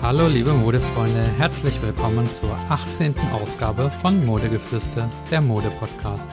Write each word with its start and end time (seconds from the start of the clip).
Hallo 0.00 0.28
liebe 0.28 0.52
Modefreunde, 0.52 1.24
herzlich 1.38 1.82
willkommen 1.82 2.32
zur 2.32 2.52
18. 2.70 3.18
Ausgabe 3.32 3.90
von 3.90 4.24
Modegeflüster, 4.24 5.10
der 5.32 5.40
Mode-Podcast. 5.40 6.30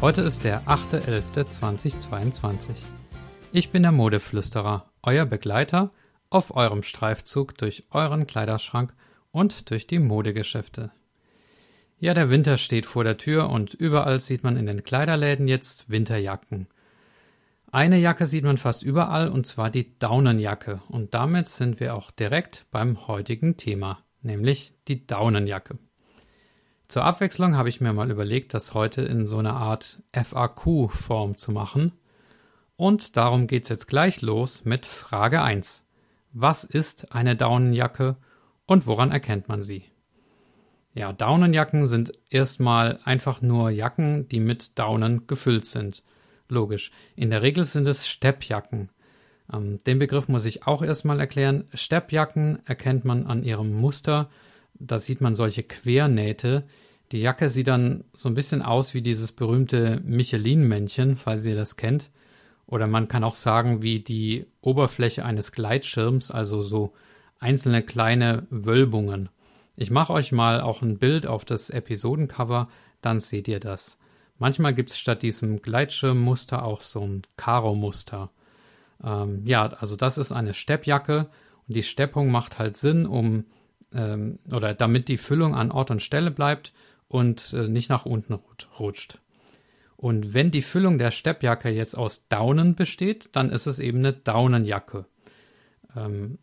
Heute 0.00 0.22
ist 0.22 0.42
der 0.42 0.62
8.11.2022. 0.62 2.70
Ich 3.52 3.70
bin 3.70 3.84
der 3.84 3.92
Modeflüsterer, 3.92 4.90
euer 5.04 5.24
Begleiter 5.24 5.92
auf 6.30 6.56
eurem 6.56 6.82
Streifzug 6.82 7.56
durch 7.56 7.84
euren 7.92 8.26
Kleiderschrank 8.26 8.92
und 9.30 9.70
durch 9.70 9.86
die 9.86 10.00
Modegeschäfte. 10.00 10.90
Ja, 12.00 12.12
der 12.12 12.28
Winter 12.28 12.58
steht 12.58 12.86
vor 12.86 13.04
der 13.04 13.18
Tür 13.18 13.50
und 13.50 13.74
überall 13.74 14.18
sieht 14.18 14.42
man 14.42 14.56
in 14.56 14.66
den 14.66 14.82
Kleiderläden 14.82 15.46
jetzt 15.46 15.90
Winterjacken. 15.90 16.66
Eine 17.74 17.98
Jacke 17.98 18.26
sieht 18.26 18.44
man 18.44 18.56
fast 18.56 18.84
überall 18.84 19.28
und 19.28 19.48
zwar 19.48 19.68
die 19.68 19.98
Daunenjacke. 19.98 20.80
Und 20.86 21.12
damit 21.12 21.48
sind 21.48 21.80
wir 21.80 21.96
auch 21.96 22.12
direkt 22.12 22.66
beim 22.70 23.08
heutigen 23.08 23.56
Thema, 23.56 23.98
nämlich 24.22 24.74
die 24.86 25.08
Daunenjacke. 25.08 25.76
Zur 26.86 27.04
Abwechslung 27.04 27.56
habe 27.56 27.68
ich 27.68 27.80
mir 27.80 27.92
mal 27.92 28.12
überlegt, 28.12 28.54
das 28.54 28.74
heute 28.74 29.02
in 29.02 29.26
so 29.26 29.38
einer 29.38 29.56
Art 29.56 30.00
FAQ-Form 30.12 31.36
zu 31.36 31.50
machen. 31.50 31.90
Und 32.76 33.16
darum 33.16 33.48
geht 33.48 33.64
es 33.64 33.70
jetzt 33.70 33.88
gleich 33.88 34.22
los 34.22 34.64
mit 34.64 34.86
Frage 34.86 35.42
1. 35.42 35.84
Was 36.32 36.62
ist 36.62 37.10
eine 37.10 37.34
Daunenjacke 37.34 38.16
und 38.66 38.86
woran 38.86 39.10
erkennt 39.10 39.48
man 39.48 39.64
sie? 39.64 39.82
Ja, 40.92 41.12
Daunenjacken 41.12 41.88
sind 41.88 42.12
erstmal 42.30 43.00
einfach 43.02 43.42
nur 43.42 43.70
Jacken, 43.70 44.28
die 44.28 44.38
mit 44.38 44.78
Daunen 44.78 45.26
gefüllt 45.26 45.66
sind. 45.66 46.04
Logisch. 46.48 46.90
In 47.16 47.30
der 47.30 47.42
Regel 47.42 47.64
sind 47.64 47.88
es 47.88 48.08
Steppjacken. 48.08 48.90
Ähm, 49.52 49.78
den 49.84 49.98
Begriff 49.98 50.28
muss 50.28 50.44
ich 50.44 50.66
auch 50.66 50.82
erstmal 50.82 51.20
erklären. 51.20 51.64
Steppjacken 51.74 52.60
erkennt 52.66 53.04
man 53.04 53.26
an 53.26 53.42
ihrem 53.42 53.72
Muster. 53.72 54.30
Da 54.74 54.98
sieht 54.98 55.20
man 55.20 55.34
solche 55.34 55.62
Quernähte. 55.62 56.64
Die 57.12 57.20
Jacke 57.20 57.48
sieht 57.48 57.68
dann 57.68 58.04
so 58.12 58.28
ein 58.28 58.34
bisschen 58.34 58.62
aus 58.62 58.94
wie 58.94 59.02
dieses 59.02 59.32
berühmte 59.32 60.00
Michelin-Männchen, 60.04 61.16
falls 61.16 61.46
ihr 61.46 61.56
das 61.56 61.76
kennt. 61.76 62.10
Oder 62.66 62.86
man 62.86 63.08
kann 63.08 63.24
auch 63.24 63.34
sagen, 63.34 63.82
wie 63.82 64.00
die 64.00 64.46
Oberfläche 64.62 65.24
eines 65.24 65.52
Gleitschirms, 65.52 66.30
also 66.30 66.62
so 66.62 66.92
einzelne 67.38 67.82
kleine 67.82 68.46
Wölbungen. 68.50 69.28
Ich 69.76 69.90
mache 69.90 70.12
euch 70.12 70.32
mal 70.32 70.60
auch 70.60 70.82
ein 70.82 70.98
Bild 70.98 71.26
auf 71.26 71.44
das 71.44 71.68
Episodencover, 71.68 72.68
dann 73.00 73.20
seht 73.20 73.48
ihr 73.48 73.60
das. 73.60 73.98
Manchmal 74.38 74.74
gibt 74.74 74.90
es 74.90 74.98
statt 74.98 75.22
diesem 75.22 75.62
Gleitschirmmuster 75.62 76.64
auch 76.64 76.80
so 76.80 77.00
ein 77.02 77.22
Karo-Muster. 77.36 78.30
Ähm, 79.02 79.42
ja, 79.44 79.66
also 79.66 79.96
das 79.96 80.18
ist 80.18 80.32
eine 80.32 80.54
Steppjacke 80.54 81.28
und 81.68 81.76
die 81.76 81.82
Steppung 81.82 82.30
macht 82.30 82.58
halt 82.58 82.76
Sinn, 82.76 83.06
um 83.06 83.44
ähm, 83.92 84.38
oder 84.52 84.74
damit 84.74 85.08
die 85.08 85.18
Füllung 85.18 85.54
an 85.54 85.70
Ort 85.70 85.90
und 85.90 86.02
Stelle 86.02 86.30
bleibt 86.30 86.72
und 87.08 87.52
äh, 87.52 87.68
nicht 87.68 87.90
nach 87.90 88.06
unten 88.06 88.38
rutscht. 88.78 89.20
Und 89.96 90.34
wenn 90.34 90.50
die 90.50 90.62
Füllung 90.62 90.98
der 90.98 91.12
Steppjacke 91.12 91.70
jetzt 91.70 91.96
aus 91.96 92.28
Daunen 92.28 92.74
besteht, 92.74 93.30
dann 93.36 93.50
ist 93.50 93.66
es 93.66 93.78
eben 93.78 93.98
eine 93.98 94.12
Daunenjacke. 94.12 95.06
Ähm, 95.96 96.38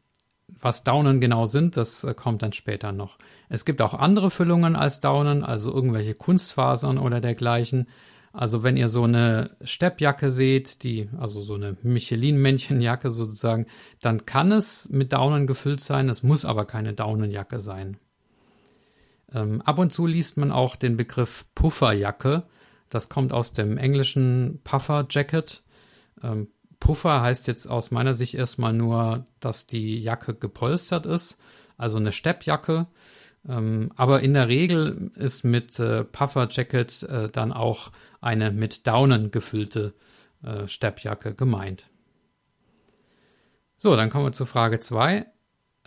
was 0.60 0.84
Daunen 0.84 1.22
genau 1.22 1.46
sind, 1.46 1.78
das 1.78 2.04
äh, 2.04 2.14
kommt 2.14 2.42
dann 2.42 2.54
später 2.54 2.92
noch. 2.92 3.18
Es 3.50 3.66
gibt 3.66 3.82
auch 3.82 3.94
andere 3.94 4.32
Füllungen 4.32 4.76
als 4.76 5.00
Daunen, 5.00 5.44
also 5.44 5.74
irgendwelche 5.74 6.14
Kunstfasern 6.16 6.98
oder 6.98 7.22
dergleichen. 7.22 7.88
Also 8.34 8.64
wenn 8.64 8.78
ihr 8.78 8.88
so 8.88 9.04
eine 9.04 9.52
Steppjacke 9.62 10.32
seht, 10.32 10.84
die, 10.84 11.10
also 11.18 11.42
so 11.42 11.56
eine 11.56 11.76
Michelin-Männchenjacke 11.84 13.12
sozusagen, 13.12 13.68
dann 14.00 14.26
kann 14.26 14.52
es 14.52 14.90
mit 14.90 15.12
Daunen 15.12 15.48
gefüllt 15.48 15.82
sein, 15.82 16.08
es 16.08 16.24
muss 16.24 16.46
aber 16.46 16.66
keine 16.66 16.94
Daunenjacke 16.94 17.60
sein. 17.60 17.98
Ähm, 19.34 19.62
ab 19.62 19.80
und 19.80 19.92
zu 19.94 20.06
liest 20.06 20.38
man 20.38 20.52
auch 20.52 20.76
den 20.76 20.96
Begriff 20.98 21.46
Pufferjacke. 21.56 22.44
Das 22.90 23.10
kommt 23.10 23.34
aus 23.34 23.54
dem 23.54 23.78
englischen 23.78 24.62
Puffer 24.64 25.08
Jacket. 25.10 25.64
Ähm, 26.24 26.48
Puffer 26.82 27.22
heißt 27.22 27.48
jetzt 27.48 27.68
aus 27.68 27.92
meiner 27.92 28.14
Sicht 28.14 28.34
erstmal 28.34 28.74
nur, 28.74 29.26
dass 29.40 29.68
die 29.68 30.02
Jacke 30.02 30.34
gepolstert 30.34 31.06
ist, 31.06 31.38
also 31.78 31.98
eine 31.98 32.12
Steppjacke. 32.12 32.88
Ähm, 33.48 33.92
aber 33.96 34.22
in 34.22 34.34
der 34.34 34.50
Regel 34.50 35.12
ist 35.16 35.46
mit 35.46 35.80
äh, 35.80 36.04
Puffer 36.04 36.50
Jacket 36.52 37.04
äh, 37.04 37.30
dann 37.30 37.54
auch 37.54 37.92
eine 38.20 38.52
mit 38.52 38.88
Daunen 38.88 39.32
gefüllte 39.32 39.94
äh, 40.44 40.68
Steppjacke 40.68 41.36
gemeint. 41.36 41.86
So, 43.78 43.96
dann 43.96 44.10
kommen 44.10 44.26
wir 44.26 44.34
zur 44.34 44.48
Frage 44.48 44.80
2. 44.80 45.28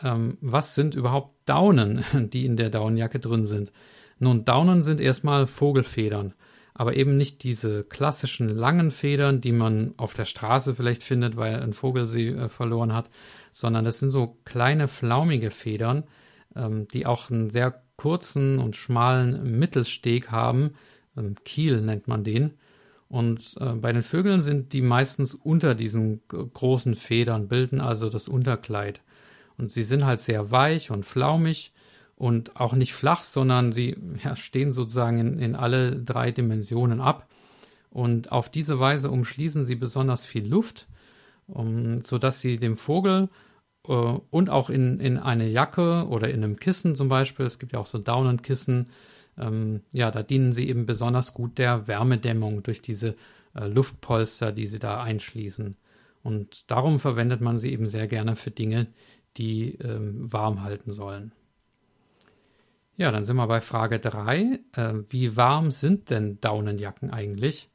Ähm, 0.03 0.39
was 0.41 0.77
sind 0.77 0.95
überhaupt 0.95 1.49
Daunen, 1.49 2.05
die 2.33 2.47
in 2.47 2.57
der 2.57 2.71
Daunenjacke 2.71 3.19
drin 3.19 3.45
sind? 3.45 3.73
Nun, 4.21 4.45
Daunen 4.45 4.85
sind 4.85 5.01
erstmal 5.01 5.49
Vogelfedern 5.49 6.35
aber 6.75 6.97
eben 6.97 7.17
nicht 7.17 7.45
diese 7.45 7.85
klassischen 7.85 8.49
langen 8.49 8.91
Federn, 8.91 9.41
die 9.41 9.53
man 9.53 9.95
auf 9.97 10.13
der 10.13 10.25
Straße 10.25 10.75
vielleicht 10.75 11.05
findet, 11.05 11.37
weil 11.37 11.63
ein 11.63 11.73
Vogel 11.73 12.09
sie 12.09 12.29
äh, 12.29 12.49
verloren 12.49 12.93
hat, 12.93 13.09
sondern 13.53 13.85
das 13.85 14.01
sind 14.01 14.11
so 14.11 14.39
kleine 14.45 14.89
flaumige 14.89 15.53
Federn, 15.53 16.05
ähm, 16.57 16.89
die 16.89 17.07
auch 17.07 17.31
einen 17.31 17.51
sehr 17.51 17.83
kurzen 17.97 18.59
und 18.59 18.75
schmalen 18.75 19.59
Mittelsteg 19.59 20.33
haben. 20.33 20.75
Ähm, 21.17 21.37
Kiel 21.45 21.81
nennt 21.81 22.09
man 22.09 22.25
den. 22.25 22.55
Und 23.09 23.55
äh, 23.61 23.75
bei 23.75 23.93
den 23.93 24.03
Vögeln 24.03 24.41
sind 24.41 24.73
die 24.73 24.83
meistens 24.83 25.35
unter 25.35 25.77
diesen 25.77 26.23
großen 26.27 26.97
Federn, 26.97 27.47
bilden 27.47 27.81
also 27.81 28.11
das 28.11 28.27
Unterkleid. 28.27 29.01
Und 29.57 29.71
sie 29.71 29.85
sind 29.85 30.05
halt 30.05 30.19
sehr 30.19 30.51
weich 30.51 30.91
und 30.91 31.05
flaumig 31.05 31.73
und 32.17 32.57
auch 32.57 32.75
nicht 32.75 32.95
flach, 32.95 33.23
sondern 33.23 33.73
sie 33.73 33.97
ja, 34.23 34.37
stehen 34.37 34.73
sozusagen 34.73 35.19
in, 35.19 35.39
in 35.39 35.55
alle 35.57 35.97
drei 35.97 36.31
Dimensionen 36.31 37.01
ab. 37.01 37.29
Und 37.91 38.33
auf 38.33 38.51
diese 38.51 38.81
Weise 38.81 39.11
umschließen 39.11 39.65
sie 39.65 39.77
besonders 39.77 40.25
viel 40.25 40.47
Luft, 40.47 40.89
um, 41.47 42.03
sodass 42.03 42.41
sie 42.41 42.57
dem 42.57 42.77
Vogel 42.77 43.29
äh, 43.87 43.93
und 43.93 44.51
auch 44.51 44.71
in, 44.71 45.01
in 45.01 45.19
eine 45.19 45.49
Jacke 45.49 46.07
oder 46.09 46.29
in 46.29 46.43
einem 46.43 46.57
Kissen 46.57 46.97
zum 46.97 47.09
Beispiel, 47.09 47.47
es 47.47 47.59
gibt 47.59 47.73
ja 47.73 47.79
auch 47.79 47.87
so 47.87 47.99
Daunenkissen, 47.99 48.91
ähm, 49.39 49.83
ja, 49.93 50.11
da 50.11 50.23
dienen 50.23 50.53
sie 50.53 50.69
eben 50.69 50.87
besonders 50.87 51.35
gut 51.35 51.59
der 51.59 51.87
Wärmedämmung 51.89 52.63
durch 52.63 52.83
diese 52.83 53.17
äh, 53.55 53.67
Luftpolster, 53.67 54.53
die 54.53 54.67
sie 54.67 54.79
da 54.79 55.03
einschließen. 55.03 55.77
Und 56.23 56.71
darum 56.71 56.99
verwendet 56.99 57.41
man 57.41 57.59
sie 57.59 57.73
eben 57.73 57.87
sehr 57.87 58.07
gerne 58.07 58.37
für 58.37 58.51
Dinge, 58.51 58.87
die 59.37 59.75
ähm, 59.77 60.33
warm 60.33 60.63
halten 60.63 60.93
sollen. 60.93 61.33
Ja, 62.97 63.11
dann 63.11 63.25
sind 63.25 63.37
wir 63.37 63.47
bei 63.49 63.61
Frage 63.61 63.99
3. 63.99 64.61
Äh, 64.73 64.95
wie 65.09 65.37
warm 65.37 65.71
sind 65.71 66.11
denn 66.11 66.41
Daunenjacken 66.41 67.11
eigentlich? 67.11 67.69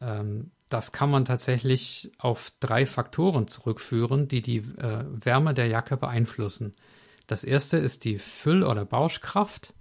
Ähm, 0.00 0.50
das 0.68 0.90
kann 0.90 1.10
man 1.10 1.24
tatsächlich 1.24 2.10
auf 2.18 2.52
drei 2.58 2.86
Faktoren 2.86 3.46
zurückführen, 3.46 4.26
die 4.26 4.40
die 4.40 4.58
äh, 4.58 5.04
Wärme 5.06 5.54
der 5.54 5.66
Jacke 5.66 5.96
beeinflussen. 5.96 6.74
Das 7.26 7.44
erste 7.44 7.76
ist 7.76 8.04
die 8.04 8.18
Füll- 8.18 8.64
oder 8.64 8.84
Bauschkraft. 8.84 9.74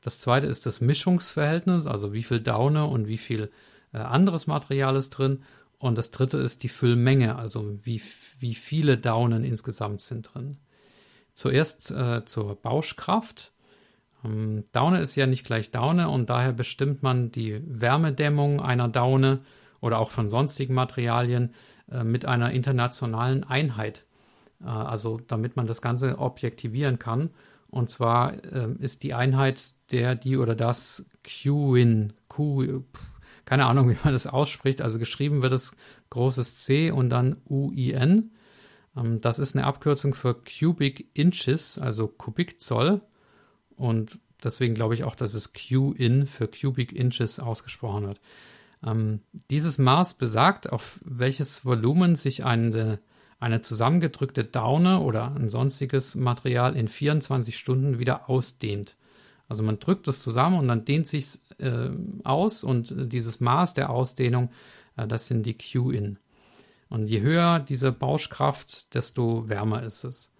Das 0.00 0.18
zweite 0.18 0.46
ist 0.46 0.66
das 0.66 0.80
Mischungsverhältnis, 0.80 1.86
also 1.86 2.12
wie 2.12 2.22
viel 2.22 2.40
Daune 2.40 2.86
und 2.86 3.06
wie 3.08 3.18
viel 3.18 3.50
äh, 3.92 3.98
anderes 3.98 4.46
Material 4.46 4.96
ist 4.96 5.10
drin. 5.10 5.42
Und 5.78 5.96
das 5.96 6.10
dritte 6.10 6.38
ist 6.38 6.62
die 6.64 6.68
Füllmenge, 6.68 7.36
also 7.36 7.78
wie, 7.84 8.02
wie 8.40 8.54
viele 8.54 8.98
Daunen 8.98 9.44
insgesamt 9.44 10.00
sind 10.00 10.34
drin. 10.34 10.58
Zuerst 11.34 11.90
äh, 11.92 12.24
zur 12.24 12.56
Bauschkraft. 12.56 13.52
Ähm, 14.24 14.64
Daune 14.72 15.00
ist 15.00 15.14
ja 15.16 15.26
nicht 15.26 15.44
gleich 15.44 15.70
Daune 15.70 16.08
und 16.08 16.30
daher 16.30 16.52
bestimmt 16.52 17.02
man 17.02 17.30
die 17.30 17.60
Wärmedämmung 17.66 18.60
einer 18.60 18.88
Daune 18.88 19.40
oder 19.80 19.98
auch 19.98 20.10
von 20.10 20.28
sonstigen 20.28 20.74
Materialien 20.74 21.54
äh, 21.90 22.04
mit 22.04 22.24
einer 22.26 22.50
internationalen 22.50 23.44
Einheit. 23.44 24.04
Äh, 24.60 24.66
also 24.66 25.18
damit 25.26 25.56
man 25.56 25.66
das 25.66 25.82
Ganze 25.82 26.18
objektivieren 26.18 26.98
kann. 26.98 27.30
Und 27.70 27.90
zwar 27.90 28.32
äh, 28.44 28.72
ist 28.78 29.02
die 29.02 29.14
Einheit 29.14 29.74
der, 29.90 30.14
die 30.14 30.36
oder 30.36 30.54
das 30.54 31.06
Qin, 31.22 32.14
Q, 32.28 32.82
keine 33.44 33.66
Ahnung, 33.66 33.90
wie 33.90 33.96
man 34.04 34.12
das 34.12 34.26
ausspricht. 34.26 34.80
Also 34.82 34.98
geschrieben 34.98 35.42
wird 35.42 35.52
es 35.52 35.72
großes 36.10 36.64
C 36.64 36.90
und 36.90 37.10
dann 37.10 37.36
UIN. 37.48 38.32
Ähm, 38.96 39.20
das 39.20 39.38
ist 39.38 39.56
eine 39.56 39.66
Abkürzung 39.66 40.14
für 40.14 40.34
Cubic 40.34 41.10
Inches, 41.14 41.78
also 41.78 42.08
Kubikzoll. 42.08 43.02
Und 43.78 44.18
deswegen 44.42 44.74
glaube 44.74 44.94
ich 44.94 45.04
auch, 45.04 45.14
dass 45.14 45.34
es 45.34 45.52
Q-in 45.52 46.26
für 46.26 46.48
Cubic 46.48 46.92
Inches 46.92 47.38
ausgesprochen 47.38 48.06
wird. 48.06 48.20
Ähm, 48.84 49.20
dieses 49.50 49.78
Maß 49.78 50.14
besagt, 50.14 50.70
auf 50.70 51.00
welches 51.04 51.64
Volumen 51.64 52.16
sich 52.16 52.44
eine, 52.44 52.98
eine 53.40 53.60
zusammengedrückte 53.60 54.44
Daune 54.44 55.00
oder 55.00 55.34
ein 55.34 55.48
sonstiges 55.48 56.14
Material 56.14 56.76
in 56.76 56.88
24 56.88 57.56
Stunden 57.56 57.98
wieder 57.98 58.28
ausdehnt. 58.28 58.96
Also 59.48 59.62
man 59.62 59.78
drückt 59.78 60.06
es 60.08 60.22
zusammen 60.22 60.58
und 60.58 60.68
dann 60.68 60.84
dehnt 60.84 61.06
sich 61.06 61.38
äh, 61.58 61.88
aus 62.24 62.62
und 62.62 63.12
dieses 63.12 63.40
Maß 63.40 63.74
der 63.74 63.90
Ausdehnung, 63.90 64.50
äh, 64.96 65.06
das 65.06 65.26
sind 65.26 65.46
die 65.46 65.56
Q-in. 65.56 66.18
Und 66.90 67.06
je 67.06 67.20
höher 67.20 67.60
diese 67.60 67.92
Bauschkraft, 67.92 68.94
desto 68.94 69.48
wärmer 69.48 69.82
ist 69.82 70.04
es. 70.04 70.30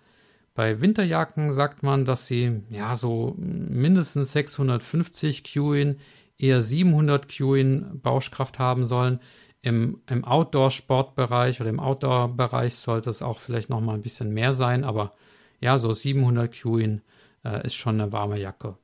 Bei 0.59 0.81
Winterjacken 0.81 1.53
sagt 1.53 1.85
man, 1.85 2.05
dass 2.05 2.27
sie 2.27 2.65
ja 2.69 2.97
so 2.97 3.33
mindestens 3.37 4.33
650 4.33 5.45
Qin, 5.45 6.01
eher 6.37 6.63
700 6.63 7.29
Qin 7.29 8.01
Bauschkraft 8.03 8.59
haben 8.59 8.85
sollen. 8.85 9.21
Im, 9.63 10.03
im 10.09 10.25
Outdoor-Sportbereich 10.25 11.61
oder 11.61 11.71
im 11.71 11.79
Outdoor-Bereich 11.79 12.75
sollte 12.75 13.09
es 13.09 13.23
auch 13.23 13.39
vielleicht 13.39 13.71
noch 13.71 13.81
mal 13.81 13.95
ein 13.95 14.03
bisschen 14.03 14.35
mehr 14.35 14.53
sein, 14.53 14.83
aber 14.83 15.13
ja, 15.61 15.79
so 15.79 15.93
700 15.93 16.51
Qin 16.51 17.03
äh, 17.45 17.65
ist 17.65 17.77
schon 17.77 18.01
eine 18.01 18.11
warme 18.11 18.41
Jacke. 18.41 18.77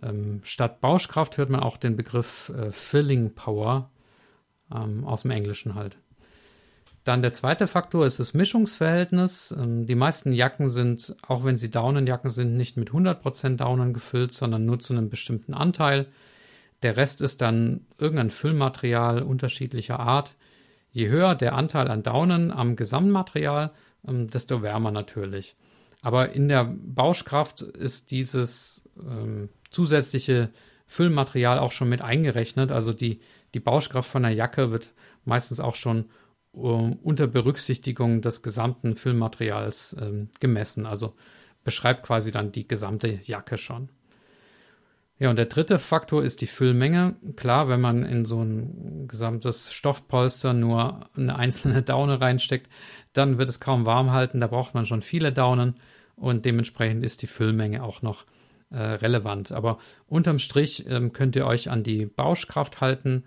Ähm, 0.00 0.40
statt 0.44 0.80
Bauschkraft 0.80 1.36
hört 1.36 1.50
man 1.50 1.64
auch 1.64 1.78
den 1.78 1.96
Begriff 1.96 2.52
äh, 2.56 2.70
Filling 2.70 3.34
Power 3.34 3.90
ähm, 4.72 5.04
aus 5.04 5.22
dem 5.22 5.32
Englischen 5.32 5.74
halt. 5.74 5.96
Dann 7.04 7.22
der 7.22 7.32
zweite 7.32 7.66
Faktor 7.66 8.06
ist 8.06 8.20
das 8.20 8.32
Mischungsverhältnis. 8.32 9.52
Ähm, 9.56 9.86
die 9.86 9.94
meisten 9.94 10.32
Jacken 10.32 10.70
sind, 10.70 11.16
auch 11.26 11.44
wenn 11.44 11.58
sie 11.58 11.70
Daunenjacken 11.70 12.30
sind, 12.30 12.56
nicht 12.56 12.76
mit 12.76 12.90
100% 12.90 13.56
Daunen 13.56 13.92
gefüllt, 13.92 14.32
sondern 14.32 14.64
nur 14.64 14.78
zu 14.78 14.92
einem 14.92 15.08
bestimmten 15.08 15.54
Anteil. 15.54 16.06
Der 16.82 16.96
Rest 16.96 17.20
ist 17.20 17.40
dann 17.40 17.86
irgendein 17.98 18.30
Füllmaterial 18.30 19.22
unterschiedlicher 19.22 20.00
Art. 20.00 20.34
Je 20.92 21.08
höher 21.08 21.34
der 21.34 21.54
Anteil 21.54 21.88
an 21.88 22.02
Daunen 22.02 22.50
am 22.50 22.76
Gesamtmaterial, 22.76 23.72
ähm, 24.06 24.28
desto 24.28 24.62
wärmer 24.62 24.90
natürlich. 24.90 25.56
Aber 26.02 26.32
in 26.32 26.48
der 26.48 26.64
Bauschkraft 26.64 27.62
ist 27.62 28.10
dieses 28.10 28.88
ähm, 29.00 29.48
zusätzliche 29.70 30.50
Füllmaterial 30.86 31.58
auch 31.58 31.72
schon 31.72 31.88
mit 31.88 32.02
eingerechnet. 32.02 32.70
Also 32.70 32.92
die, 32.92 33.20
die 33.54 33.60
Bauschkraft 33.60 34.10
von 34.10 34.22
der 34.22 34.32
Jacke 34.32 34.70
wird 34.70 34.90
meistens 35.24 35.60
auch 35.60 35.76
schon 35.76 36.06
um, 36.52 36.94
unter 37.02 37.26
Berücksichtigung 37.26 38.20
des 38.20 38.42
gesamten 38.42 38.94
Füllmaterials 38.94 39.96
ähm, 40.00 40.28
gemessen. 40.40 40.86
Also 40.86 41.14
beschreibt 41.64 42.04
quasi 42.04 42.32
dann 42.32 42.52
die 42.52 42.66
gesamte 42.68 43.20
Jacke 43.22 43.58
schon. 43.58 43.88
Ja, 45.18 45.30
und 45.30 45.36
der 45.36 45.46
dritte 45.46 45.78
Faktor 45.78 46.24
ist 46.24 46.40
die 46.40 46.48
Füllmenge. 46.48 47.14
Klar, 47.36 47.68
wenn 47.68 47.80
man 47.80 48.04
in 48.04 48.24
so 48.24 48.42
ein 48.42 49.06
gesamtes 49.06 49.72
Stoffpolster 49.72 50.52
nur 50.52 51.08
eine 51.16 51.36
einzelne 51.36 51.82
Daune 51.84 52.20
reinsteckt, 52.20 52.68
dann 53.12 53.38
wird 53.38 53.48
es 53.48 53.60
kaum 53.60 53.86
warm 53.86 54.10
halten. 54.10 54.40
Da 54.40 54.48
braucht 54.48 54.74
man 54.74 54.84
schon 54.84 55.00
viele 55.00 55.32
Daunen 55.32 55.76
und 56.16 56.44
dementsprechend 56.44 57.04
ist 57.04 57.22
die 57.22 57.28
Füllmenge 57.28 57.84
auch 57.84 58.02
noch 58.02 58.24
äh, 58.70 58.78
relevant. 58.78 59.52
Aber 59.52 59.78
unterm 60.08 60.40
Strich 60.40 60.86
ähm, 60.88 61.12
könnt 61.12 61.36
ihr 61.36 61.46
euch 61.46 61.70
an 61.70 61.84
die 61.84 62.06
Bauschkraft 62.06 62.80
halten. 62.80 63.24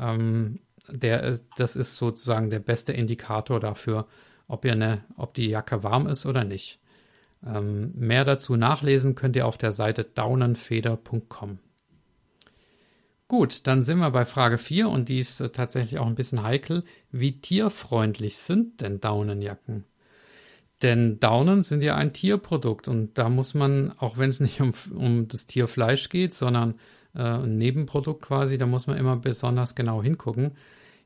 Ähm, 0.00 0.58
der, 0.88 1.38
das 1.56 1.76
ist 1.76 1.96
sozusagen 1.96 2.50
der 2.50 2.60
beste 2.60 2.92
Indikator 2.92 3.60
dafür, 3.60 4.06
ob, 4.48 4.64
ihr 4.64 4.72
eine, 4.72 5.04
ob 5.16 5.34
die 5.34 5.48
Jacke 5.48 5.82
warm 5.82 6.06
ist 6.06 6.26
oder 6.26 6.44
nicht. 6.44 6.78
Ähm, 7.46 7.92
mehr 7.94 8.24
dazu 8.24 8.56
nachlesen 8.56 9.14
könnt 9.14 9.36
ihr 9.36 9.46
auf 9.46 9.58
der 9.58 9.72
Seite 9.72 10.04
daunenfeder.com. 10.04 11.58
Gut, 13.28 13.66
dann 13.66 13.82
sind 13.82 13.98
wir 13.98 14.10
bei 14.10 14.24
Frage 14.24 14.56
4 14.56 14.88
und 14.88 15.08
die 15.08 15.18
ist 15.18 15.40
äh, 15.40 15.50
tatsächlich 15.50 15.98
auch 15.98 16.06
ein 16.06 16.14
bisschen 16.14 16.42
heikel. 16.42 16.84
Wie 17.10 17.40
tierfreundlich 17.40 18.36
sind 18.36 18.80
denn 18.80 19.00
Daunenjacken? 19.00 19.84
Denn 20.82 21.18
Daunen 21.20 21.62
sind 21.62 21.82
ja 21.82 21.96
ein 21.96 22.12
Tierprodukt 22.12 22.86
und 22.88 23.16
da 23.16 23.28
muss 23.28 23.54
man, 23.54 23.92
auch 23.98 24.18
wenn 24.18 24.28
es 24.28 24.40
nicht 24.40 24.60
um, 24.60 24.72
um 24.94 25.28
das 25.28 25.46
Tierfleisch 25.46 26.08
geht, 26.10 26.34
sondern 26.34 26.74
äh, 27.14 27.22
ein 27.22 27.56
Nebenprodukt 27.56 28.22
quasi, 28.22 28.58
da 28.58 28.66
muss 28.66 28.86
man 28.86 28.98
immer 28.98 29.16
besonders 29.16 29.74
genau 29.74 30.02
hingucken. 30.02 30.52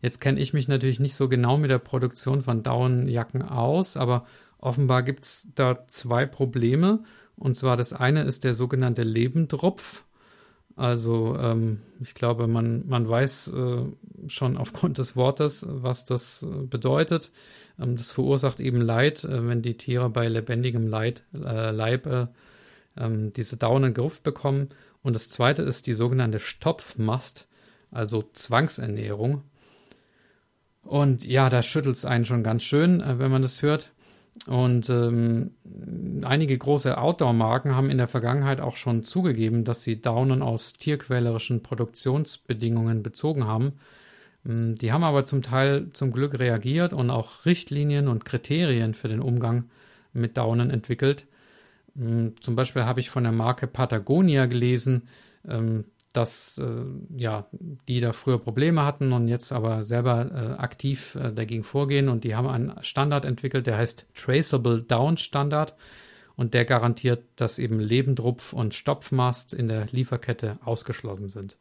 Jetzt 0.03 0.21
kenne 0.21 0.41
ich 0.41 0.53
mich 0.53 0.67
natürlich 0.67 0.99
nicht 0.99 1.15
so 1.15 1.29
genau 1.29 1.57
mit 1.57 1.71
der 1.71 1.79
Produktion 1.79 2.43
von 2.43 2.63
Daunenjacken 2.63 3.43
aus, 3.43 3.97
aber 3.97 4.25
Offenbar 4.61 5.03
gibt 5.03 5.25
es 5.25 5.49
da 5.55 5.87
zwei 5.89 6.27
Probleme. 6.27 7.03
Und 7.37 7.57
zwar 7.57 7.77
das 7.77 7.93
eine 7.93 8.23
ist 8.23 8.45
der 8.45 8.55
sogenannte 8.55 9.03
Lebendrupf. 9.03 10.05
Also 10.77 11.37
ähm, 11.39 11.81
ich 12.01 12.15
glaube, 12.15 12.47
man, 12.47 12.89
man 12.89 13.09
weiß 13.09 13.49
äh, 13.49 14.29
schon 14.29 14.57
aufgrund 14.57 14.99
des 14.99 15.17
Wortes, 15.17 15.67
was 15.69 16.05
das 16.05 16.43
äh, 16.43 16.65
bedeutet. 16.65 17.31
Ähm, 17.79 17.97
das 17.97 18.13
verursacht 18.13 18.61
eben 18.61 18.81
Leid, 18.81 19.25
äh, 19.25 19.47
wenn 19.47 19.63
die 19.63 19.77
Tiere 19.77 20.09
bei 20.11 20.29
lebendigem 20.29 20.87
Leid, 20.87 21.25
äh, 21.35 21.71
Leib 21.71 22.07
äh, 22.07 22.27
ähm, 22.97 23.33
diese 23.33 23.57
dauernden 23.57 23.95
Gruft 23.95 24.23
bekommen. 24.23 24.69
Und 25.03 25.15
das 25.15 25.29
zweite 25.29 25.63
ist 25.63 25.87
die 25.87 25.95
sogenannte 25.95 26.39
Stopfmast, 26.39 27.49
also 27.91 28.25
Zwangsernährung. 28.33 29.43
Und 30.83 31.25
ja, 31.25 31.51
da 31.51 31.63
schüttelt 31.63 31.97
es 31.97 32.05
einen 32.05 32.25
schon 32.25 32.43
ganz 32.43 32.63
schön, 32.63 33.01
äh, 33.01 33.19
wenn 33.19 33.31
man 33.31 33.43
das 33.43 33.63
hört. 33.63 33.91
Und 34.47 34.89
ähm, 34.89 35.51
einige 36.25 36.57
große 36.57 36.97
Outdoor-Marken 36.97 37.75
haben 37.75 37.91
in 37.91 37.99
der 37.99 38.09
Vergangenheit 38.09 38.61
auch 38.61 38.77
schon 38.77 39.05
zugegeben, 39.05 39.65
dass 39.65 39.83
sie 39.83 40.01
Daunen 40.01 40.43
aus 40.43 40.73
tierquälerischen 40.73 41.63
Produktionsbedingungen 41.63 43.03
bezogen 43.03 43.47
haben. 43.47 43.73
Ähm, 44.47 44.77
die 44.77 44.93
haben 44.93 45.05
aber 45.05 45.25
zum 45.25 45.43
Teil 45.43 45.91
zum 45.93 46.13
Glück 46.13 46.39
reagiert 46.39 46.93
und 46.93 47.11
auch 47.11 47.45
Richtlinien 47.45 48.09
und 48.09 48.25
Kriterien 48.25 48.95
für 48.95 49.09
den 49.09 49.21
Umgang 49.21 49.65
mit 50.13 50.37
Daunen 50.37 50.71
entwickelt. 50.71 51.27
Ähm, 51.97 52.35
zum 52.41 52.57
Beispiel 52.57 52.85
habe 52.85 53.01
ich 53.01 53.11
von 53.11 53.25
der 53.25 53.33
Marke 53.33 53.67
Patagonia 53.67 54.47
gelesen, 54.47 55.09
ähm, 55.49 55.85
dass 56.13 56.59
äh, 56.59 56.85
ja, 57.17 57.47
die 57.89 58.01
da 58.01 58.13
früher 58.13 58.39
Probleme 58.39 58.85
hatten 58.85 59.13
und 59.13 59.29
jetzt 59.29 59.53
aber 59.53 59.85
selber 59.85 60.31
äh, 60.31 60.61
aktiv 60.61 61.15
äh, 61.15 61.33
dagegen 61.33 61.63
vorgehen 61.63 62.09
und 62.09 62.25
die 62.25 62.35
haben 62.35 62.49
einen 62.49 62.73
Standard 62.83 63.25
entwickelt, 63.25 63.67
der 63.67 63.77
heißt 63.77 64.07
Traceable 64.15 64.83
Down 64.83 65.17
Standard 65.17 65.75
und 66.37 66.55
der 66.55 66.65
garantiert, 66.65 67.25
dass 67.37 67.59
eben 67.59 67.79
Lebendrupf 67.79 68.53
und 68.53 68.75
Stopfmast 68.75 69.53
in 69.53 69.69
der 69.69 69.87
Lieferkette 69.93 70.59
ausgeschlossen 70.65 71.29
sind. 71.29 71.59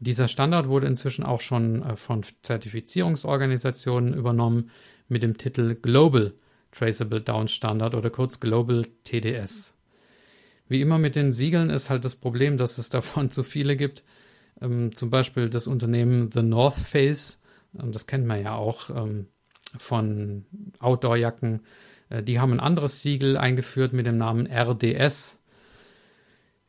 Dieser 0.00 0.28
Standard 0.28 0.68
wurde 0.68 0.86
inzwischen 0.86 1.24
auch 1.24 1.40
schon 1.40 1.82
äh, 1.82 1.96
von 1.96 2.22
Zertifizierungsorganisationen 2.42 4.14
übernommen 4.14 4.70
mit 5.08 5.22
dem 5.22 5.36
Titel 5.36 5.74
Global 5.74 6.32
Traceable 6.72 7.20
Down 7.20 7.48
Standard 7.48 7.94
oder 7.94 8.10
kurz 8.10 8.40
Global 8.40 8.86
TDS. 9.04 9.73
Wie 10.68 10.80
immer 10.80 10.98
mit 10.98 11.14
den 11.14 11.32
Siegeln 11.32 11.70
ist 11.70 11.90
halt 11.90 12.04
das 12.04 12.16
Problem, 12.16 12.56
dass 12.58 12.78
es 12.78 12.88
davon 12.88 13.30
zu 13.30 13.42
viele 13.42 13.76
gibt. 13.76 14.02
Ähm, 14.60 14.94
zum 14.94 15.10
Beispiel 15.10 15.50
das 15.50 15.66
Unternehmen 15.66 16.30
The 16.32 16.42
North 16.42 16.76
Face, 16.76 17.40
ähm, 17.78 17.92
das 17.92 18.06
kennt 18.06 18.26
man 18.26 18.42
ja 18.42 18.54
auch 18.54 18.90
ähm, 18.90 19.26
von 19.78 20.46
Outdoor-Jacken. 20.78 21.60
Äh, 22.08 22.22
die 22.22 22.40
haben 22.40 22.52
ein 22.52 22.60
anderes 22.60 23.02
Siegel 23.02 23.36
eingeführt 23.36 23.92
mit 23.92 24.06
dem 24.06 24.18
Namen 24.18 24.46
RDS. 24.46 25.38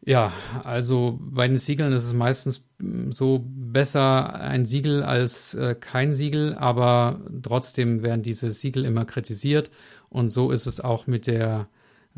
Ja, 0.07 0.31
also 0.63 1.19
bei 1.19 1.47
den 1.47 1.57
Siegeln 1.57 1.91
ist 1.91 2.03
es 2.03 2.13
meistens 2.13 2.63
mm, 2.79 3.11
so 3.11 3.43
besser 3.43 4.35
ein 4.35 4.65
Siegel 4.65 5.03
als 5.03 5.55
äh, 5.55 5.75
kein 5.75 6.13
Siegel, 6.13 6.53
aber 6.55 7.21
trotzdem 7.41 8.03
werden 8.03 8.21
diese 8.21 8.51
Siegel 8.51 8.85
immer 8.85 9.05
kritisiert 9.05 9.71
und 10.09 10.29
so 10.29 10.51
ist 10.51 10.67
es 10.67 10.79
auch 10.79 11.07
mit 11.07 11.27
der 11.27 11.67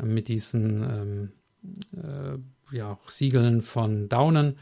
mit 0.00 0.28
diesen 0.28 0.82
ähm, 0.82 1.32
äh, 1.96 2.76
ja, 2.76 2.98
Siegeln 3.08 3.62
von 3.62 4.08
Daunen. 4.08 4.56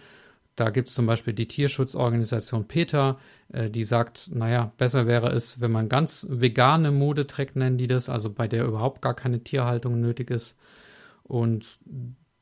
Da 0.57 0.71
gibt 0.71 0.88
es 0.88 0.95
zum 0.95 1.05
Beispiel 1.05 1.35
die 1.35 1.49
Tierschutzorganisation 1.49 2.67
PETA, 2.67 3.19
äh, 3.53 3.69
die 3.71 3.85
sagt, 3.85 4.31
naja, 4.35 4.73
besser 4.79 5.07
wäre 5.07 5.31
es, 5.31 5.61
wenn 5.61 5.71
man 5.71 5.88
ganz 5.88 6.26
vegane 6.31 6.93
Mode 6.93 7.26
trägt, 7.26 7.57
nennen 7.57 7.76
die 7.76 7.87
das, 7.87 8.09
also 8.09 8.31
bei 8.31 8.49
der 8.49 8.65
überhaupt 8.65 9.03
gar 9.03 9.15
keine 9.15 9.41
Tierhaltung 9.41 10.00
nötig 10.00 10.31
ist. 10.31 10.57
Und 11.23 11.79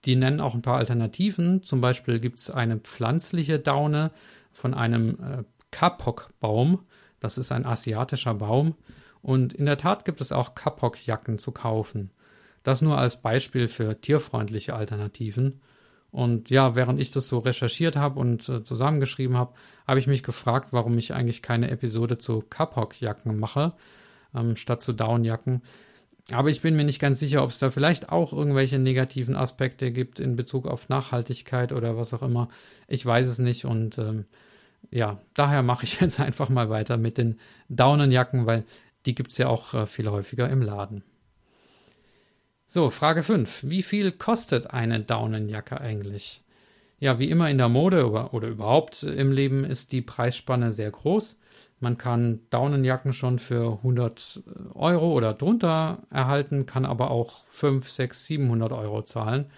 die 0.04 0.16
nennen 0.16 0.40
auch 0.40 0.54
ein 0.54 0.62
paar 0.62 0.78
Alternativen. 0.78 1.62
Zum 1.62 1.80
Beispiel 1.80 2.20
gibt 2.20 2.38
es 2.38 2.50
eine 2.50 2.78
pflanzliche 2.78 3.58
Daune 3.58 4.12
von 4.52 4.74
einem 4.74 5.18
äh, 5.20 5.44
Kapok-Baum. 5.72 6.80
Das 7.18 7.36
ist 7.36 7.50
ein 7.50 7.66
asiatischer 7.66 8.34
Baum. 8.34 8.74
Und 9.22 9.54
in 9.54 9.64
der 9.64 9.78
Tat 9.78 10.04
gibt 10.04 10.20
es 10.20 10.30
auch 10.30 10.54
Kapok-Jacken 10.54 11.38
zu 11.38 11.50
kaufen. 11.50 12.10
Das 12.64 12.82
nur 12.82 12.98
als 12.98 13.22
Beispiel 13.22 13.68
für 13.68 14.00
tierfreundliche 14.00 14.74
Alternativen. 14.74 15.60
Und 16.10 16.50
ja, 16.50 16.74
während 16.74 17.00
ich 17.00 17.10
das 17.10 17.28
so 17.28 17.38
recherchiert 17.38 17.96
habe 17.96 18.18
und 18.18 18.48
äh, 18.48 18.64
zusammengeschrieben 18.64 19.36
habe, 19.36 19.54
habe 19.86 19.98
ich 19.98 20.06
mich 20.06 20.22
gefragt, 20.22 20.68
warum 20.72 20.96
ich 20.96 21.12
eigentlich 21.12 21.42
keine 21.42 21.70
Episode 21.70 22.18
zu 22.18 22.40
Kapok-Jacken 22.40 23.38
mache, 23.38 23.74
ähm, 24.34 24.56
statt 24.56 24.80
zu 24.80 24.92
Downjacken. 24.92 25.62
Aber 26.30 26.48
ich 26.48 26.62
bin 26.62 26.74
mir 26.76 26.84
nicht 26.84 27.00
ganz 27.00 27.20
sicher, 27.20 27.42
ob 27.42 27.50
es 27.50 27.58
da 27.58 27.70
vielleicht 27.70 28.08
auch 28.08 28.32
irgendwelche 28.32 28.78
negativen 28.78 29.36
Aspekte 29.36 29.92
gibt 29.92 30.20
in 30.20 30.36
Bezug 30.36 30.66
auf 30.66 30.88
Nachhaltigkeit 30.88 31.72
oder 31.72 31.98
was 31.98 32.14
auch 32.14 32.22
immer. 32.22 32.48
Ich 32.88 33.04
weiß 33.04 33.26
es 33.26 33.38
nicht 33.38 33.66
und 33.66 33.98
ähm, 33.98 34.24
ja, 34.90 35.20
daher 35.34 35.62
mache 35.62 35.84
ich 35.84 35.98
jetzt 36.00 36.20
einfach 36.20 36.48
mal 36.48 36.70
weiter 36.70 36.96
mit 36.96 37.18
den 37.18 37.38
Daunenjacken, 37.68 38.46
weil 38.46 38.64
die 39.04 39.14
gibt 39.14 39.32
es 39.32 39.38
ja 39.38 39.48
auch 39.48 39.74
äh, 39.74 39.86
viel 39.86 40.08
häufiger 40.08 40.48
im 40.48 40.62
Laden. 40.62 41.02
So, 42.66 42.88
Frage 42.88 43.22
5. 43.22 43.64
Wie 43.68 43.82
viel 43.82 44.10
kostet 44.10 44.70
eine 44.70 45.00
Daunenjacke 45.00 45.80
eigentlich? 45.82 46.42
Ja, 46.98 47.18
wie 47.18 47.28
immer 47.28 47.50
in 47.50 47.58
der 47.58 47.68
Mode 47.68 48.10
oder, 48.10 48.48
überhaupt 48.48 49.02
im 49.02 49.32
Leben 49.32 49.64
ist 49.64 49.92
die 49.92 50.00
Preisspanne 50.00 50.72
sehr 50.72 50.90
groß. 50.90 51.38
Man 51.80 51.98
kann 51.98 52.40
Daunenjacken 52.48 53.12
schon 53.12 53.38
für 53.38 53.74
100 53.78 54.42
Euro 54.74 55.12
oder 55.12 55.34
drunter 55.34 56.04
erhalten, 56.08 56.64
kann 56.64 56.86
aber 56.86 57.10
auch 57.10 57.44
5, 57.44 57.86
6, 57.86 58.24
700 58.24 58.72
Euro 58.72 59.02
zahlen, 59.02 59.50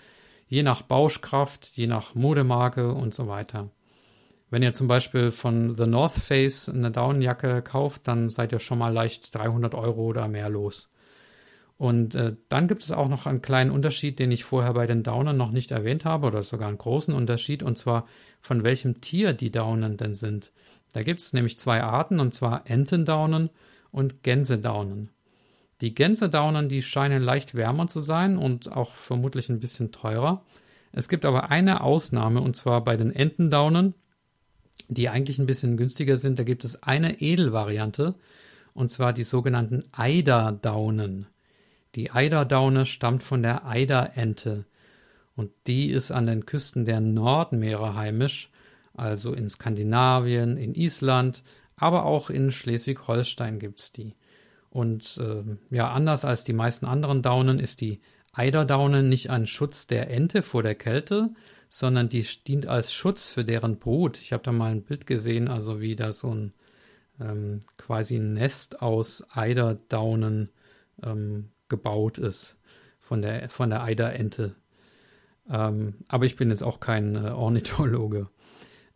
je 0.48 0.64
nach 0.64 0.82
Bauschkraft, 0.82 1.76
je 1.76 1.86
nach 1.86 2.16
Modemarke 2.16 2.92
und 2.92 3.14
so 3.14 3.28
weiter. 3.28 3.70
Wenn 4.50 4.64
ihr 4.64 4.72
zum 4.72 4.88
Beispiel 4.88 5.30
von 5.30 5.76
The 5.76 5.86
North 5.86 6.14
Face 6.14 6.68
eine 6.68 6.90
Daunenjacke 6.90 7.62
kauft, 7.62 8.08
dann 8.08 8.30
seid 8.30 8.50
ihr 8.50 8.58
schon 8.58 8.78
mal 8.78 8.92
leicht 8.92 9.32
300 9.32 9.76
Euro 9.76 10.06
oder 10.06 10.26
mehr 10.26 10.48
los. 10.48 10.90
Und 11.78 12.14
äh, 12.14 12.36
dann 12.48 12.68
gibt 12.68 12.82
es 12.82 12.90
auch 12.90 13.08
noch 13.08 13.26
einen 13.26 13.42
kleinen 13.42 13.70
Unterschied, 13.70 14.18
den 14.18 14.30
ich 14.30 14.44
vorher 14.44 14.72
bei 14.72 14.86
den 14.86 15.02
Daunen 15.02 15.36
noch 15.36 15.50
nicht 15.50 15.70
erwähnt 15.70 16.04
habe, 16.04 16.26
oder 16.28 16.42
sogar 16.42 16.68
einen 16.68 16.78
großen 16.78 17.14
Unterschied, 17.14 17.62
und 17.62 17.76
zwar 17.76 18.06
von 18.40 18.64
welchem 18.64 19.00
Tier 19.00 19.34
die 19.34 19.50
Daunen 19.50 19.96
denn 19.96 20.14
sind. 20.14 20.52
Da 20.94 21.02
gibt 21.02 21.20
es 21.20 21.34
nämlich 21.34 21.58
zwei 21.58 21.82
Arten, 21.82 22.18
und 22.18 22.32
zwar 22.32 22.68
Entendaunen 22.70 23.50
und 23.90 24.22
Gänsedaunen. 24.22 25.10
Die 25.82 25.94
Gänsedaunen, 25.94 26.70
die 26.70 26.80
scheinen 26.80 27.22
leicht 27.22 27.54
wärmer 27.54 27.86
zu 27.88 28.00
sein 28.00 28.38
und 28.38 28.72
auch 28.72 28.92
vermutlich 28.92 29.50
ein 29.50 29.60
bisschen 29.60 29.92
teurer. 29.92 30.42
Es 30.92 31.08
gibt 31.10 31.26
aber 31.26 31.50
eine 31.50 31.82
Ausnahme, 31.82 32.40
und 32.40 32.56
zwar 32.56 32.82
bei 32.82 32.96
den 32.96 33.14
Entendaunen, 33.14 33.94
die 34.88 35.10
eigentlich 35.10 35.38
ein 35.38 35.46
bisschen 35.46 35.76
günstiger 35.76 36.16
sind. 36.16 36.38
Da 36.38 36.44
gibt 36.44 36.64
es 36.64 36.82
eine 36.82 37.20
Edelvariante, 37.20 38.14
und 38.72 38.90
zwar 38.90 39.12
die 39.12 39.24
sogenannten 39.24 39.84
Eiderdaunen. 39.92 41.26
Die 41.96 42.10
Eiderdaune 42.10 42.84
stammt 42.84 43.22
von 43.22 43.42
der 43.42 43.66
Eiderente 43.66 44.66
und 45.34 45.50
die 45.66 45.90
ist 45.90 46.10
an 46.10 46.26
den 46.26 46.44
Küsten 46.44 46.84
der 46.84 47.00
Nordmeere 47.00 47.94
heimisch, 47.94 48.50
also 48.92 49.32
in 49.32 49.48
Skandinavien, 49.48 50.58
in 50.58 50.74
Island, 50.74 51.42
aber 51.74 52.04
auch 52.04 52.28
in 52.28 52.52
Schleswig-Holstein 52.52 53.58
gibt 53.58 53.80
es 53.80 53.92
die. 53.92 54.14
Und 54.68 55.18
äh, 55.22 55.56
ja, 55.74 55.90
anders 55.90 56.26
als 56.26 56.44
die 56.44 56.52
meisten 56.52 56.84
anderen 56.84 57.22
Daunen 57.22 57.58
ist 57.58 57.80
die 57.80 57.98
Eiderdaune 58.32 59.02
nicht 59.02 59.30
ein 59.30 59.46
Schutz 59.46 59.86
der 59.86 60.10
Ente 60.10 60.42
vor 60.42 60.62
der 60.62 60.74
Kälte, 60.74 61.30
sondern 61.70 62.10
die 62.10 62.26
dient 62.46 62.66
als 62.66 62.92
Schutz 62.92 63.32
für 63.32 63.44
deren 63.44 63.78
Brut. 63.78 64.18
Ich 64.18 64.34
habe 64.34 64.42
da 64.42 64.52
mal 64.52 64.70
ein 64.70 64.82
Bild 64.82 65.06
gesehen, 65.06 65.48
also 65.48 65.80
wie 65.80 65.96
da 65.96 66.12
so 66.12 66.28
ein 66.28 66.52
ähm, 67.18 67.60
quasi 67.78 68.18
Nest 68.18 68.82
aus 68.82 69.24
Eiderdaunen 69.30 70.50
ähm, 71.02 71.50
gebaut 71.68 72.18
ist 72.18 72.56
von 72.98 73.22
der, 73.22 73.48
von 73.50 73.70
der 73.70 73.82
Eiderente. 73.82 74.56
Ähm, 75.48 75.94
aber 76.08 76.24
ich 76.24 76.36
bin 76.36 76.50
jetzt 76.50 76.62
auch 76.62 76.80
kein 76.80 77.16
äh, 77.16 77.30
Ornithologe. 77.30 78.28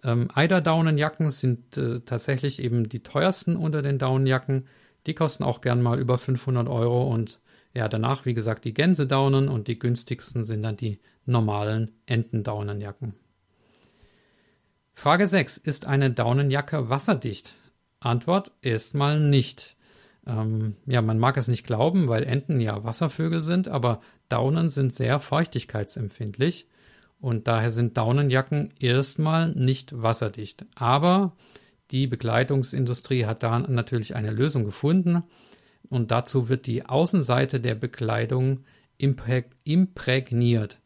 Ähm, 0.02 0.28
Eiderdaunenjacken 0.32 1.30
sind 1.30 1.76
äh, 1.76 2.00
tatsächlich 2.00 2.60
eben 2.60 2.88
die 2.88 3.02
teuersten 3.02 3.56
unter 3.56 3.82
den 3.82 3.98
Daunenjacken. 3.98 4.66
Die 5.06 5.14
kosten 5.14 5.44
auch 5.44 5.60
gern 5.60 5.82
mal 5.82 6.00
über 6.00 6.18
500 6.18 6.68
Euro 6.68 7.06
und 7.12 7.40
ja, 7.72 7.88
danach, 7.88 8.26
wie 8.26 8.34
gesagt, 8.34 8.64
die 8.64 8.74
Gänsedaunen 8.74 9.48
und 9.48 9.68
die 9.68 9.78
günstigsten 9.78 10.42
sind 10.42 10.62
dann 10.62 10.76
die 10.76 10.98
normalen 11.24 11.92
Entendaunenjacken. 12.06 13.14
Frage 14.92 15.26
6. 15.26 15.56
Ist 15.58 15.86
eine 15.86 16.10
Daunenjacke 16.10 16.90
wasserdicht? 16.90 17.54
Antwort 18.00 18.52
erstmal 18.60 19.20
nicht. 19.20 19.76
Ähm, 20.26 20.76
ja, 20.86 21.02
man 21.02 21.18
mag 21.18 21.36
es 21.36 21.48
nicht 21.48 21.66
glauben, 21.66 22.08
weil 22.08 22.24
Enten 22.24 22.60
ja 22.60 22.84
Wasservögel 22.84 23.42
sind, 23.42 23.68
aber 23.68 24.00
Daunen 24.28 24.68
sind 24.68 24.94
sehr 24.94 25.18
feuchtigkeitsempfindlich 25.20 26.66
und 27.20 27.48
daher 27.48 27.70
sind 27.70 27.96
Daunenjacken 27.96 28.72
erstmal 28.78 29.50
nicht 29.52 30.02
wasserdicht. 30.02 30.64
Aber 30.74 31.32
die 31.90 32.06
Bekleidungsindustrie 32.06 33.26
hat 33.26 33.42
da 33.42 33.58
natürlich 33.58 34.14
eine 34.14 34.30
Lösung 34.30 34.64
gefunden 34.64 35.22
und 35.88 36.10
dazu 36.10 36.48
wird 36.48 36.66
die 36.66 36.86
Außenseite 36.86 37.60
der 37.60 37.74
Bekleidung 37.74 38.64
imprägniert. 39.64 40.78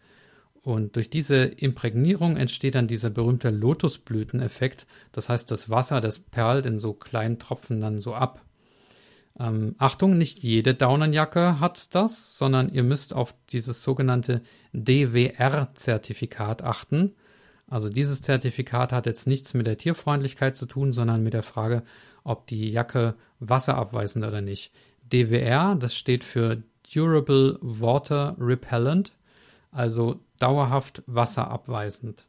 Und 0.62 0.96
durch 0.96 1.10
diese 1.10 1.36
Imprägnierung 1.44 2.38
entsteht 2.38 2.74
dann 2.74 2.88
dieser 2.88 3.10
berühmte 3.10 3.50
Lotusblüteneffekt. 3.50 4.86
Das 5.12 5.28
heißt, 5.28 5.50
das 5.50 5.68
Wasser, 5.68 6.00
das 6.00 6.18
perlt 6.18 6.64
in 6.64 6.80
so 6.80 6.94
kleinen 6.94 7.38
Tropfen 7.38 7.82
dann 7.82 7.98
so 7.98 8.14
ab. 8.14 8.40
Ähm, 9.38 9.74
Achtung, 9.78 10.16
nicht 10.16 10.42
jede 10.42 10.74
Daunenjacke 10.74 11.58
hat 11.60 11.94
das, 11.94 12.38
sondern 12.38 12.68
ihr 12.68 12.84
müsst 12.84 13.14
auf 13.14 13.34
dieses 13.50 13.82
sogenannte 13.82 14.42
DWR-Zertifikat 14.72 16.62
achten. 16.62 17.14
Also 17.68 17.88
dieses 17.88 18.22
Zertifikat 18.22 18.92
hat 18.92 19.06
jetzt 19.06 19.26
nichts 19.26 19.54
mit 19.54 19.66
der 19.66 19.78
Tierfreundlichkeit 19.78 20.54
zu 20.54 20.66
tun, 20.66 20.92
sondern 20.92 21.24
mit 21.24 21.32
der 21.32 21.42
Frage, 21.42 21.82
ob 22.22 22.46
die 22.46 22.70
Jacke 22.70 23.14
wasserabweisend 23.40 24.24
oder 24.24 24.40
nicht. 24.40 24.72
DWR, 25.10 25.74
das 25.76 25.94
steht 25.94 26.24
für 26.24 26.62
Durable 26.92 27.58
Water 27.60 28.36
Repellent, 28.38 29.12
also 29.72 30.20
dauerhaft 30.38 31.02
wasserabweisend. 31.06 32.28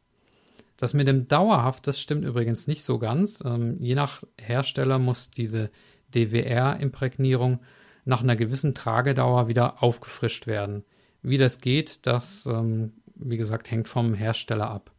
Das 0.76 0.92
mit 0.92 1.06
dem 1.06 1.28
dauerhaft, 1.28 1.86
das 1.86 2.00
stimmt 2.00 2.24
übrigens 2.24 2.66
nicht 2.66 2.84
so 2.84 2.98
ganz. 2.98 3.42
Ähm, 3.44 3.78
je 3.80 3.94
nach 3.94 4.22
Hersteller 4.38 4.98
muss 4.98 5.30
diese 5.30 5.70
DWR-Imprägnierung 6.16 7.60
nach 8.04 8.22
einer 8.22 8.36
gewissen 8.36 8.74
Tragedauer 8.74 9.48
wieder 9.48 9.82
aufgefrischt 9.82 10.46
werden. 10.46 10.84
Wie 11.22 11.38
das 11.38 11.60
geht, 11.60 12.06
das, 12.06 12.46
ähm, 12.46 12.92
wie 13.14 13.36
gesagt, 13.36 13.70
hängt 13.70 13.88
vom 13.88 14.14
Hersteller 14.14 14.70
ab. 14.70 14.92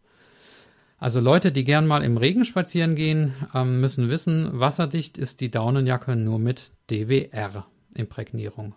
Also 0.99 1.19
Leute, 1.19 1.51
die 1.51 1.63
gern 1.63 1.85
mal 1.85 2.03
im 2.03 2.17
Regen 2.17 2.43
spazieren 2.43 2.95
gehen, 2.95 3.33
ähm, 3.53 3.81
müssen 3.81 4.09
wissen, 4.09 4.59
wasserdicht 4.59 5.17
ist 5.17 5.41
die 5.41 5.51
Daunenjacke 5.51 6.15
nur 6.15 6.39
mit 6.39 6.71
DWR-Imprägnierung. 6.89 8.73